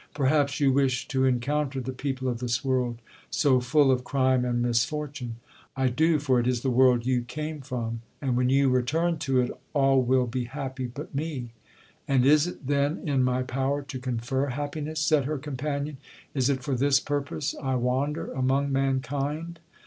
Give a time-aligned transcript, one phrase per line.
[0.15, 2.97] '—'Perhaps you wish to encounter the people of this world,
[3.29, 8.01] so full of crime and misfortune.'—'I do, for it is the world you came from,
[8.19, 13.07] and when you return to it all will be happy but me.'—'And is it, then,
[13.07, 15.97] in my power to confer happiness?' said her companion;
[16.33, 19.59] 'is it for this purpose I wander among mankind?'